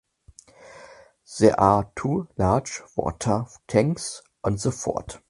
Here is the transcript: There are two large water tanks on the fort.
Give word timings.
There 1.39 1.59
are 1.59 1.91
two 1.95 2.27
large 2.35 2.81
water 2.97 3.43
tanks 3.67 4.23
on 4.43 4.55
the 4.55 4.71
fort. 4.71 5.19